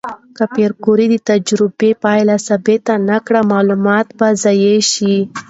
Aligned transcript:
که 0.37 0.43
پېیر 0.53 0.71
کوري 0.83 1.05
د 1.11 1.15
تجربې 1.29 1.91
پایله 2.03 2.35
ثبت 2.47 2.85
نه 3.09 3.17
کړي، 3.25 3.41
معلومات 3.53 4.07
به 4.17 4.27
ضایع 4.43 4.77
شي. 4.93 5.15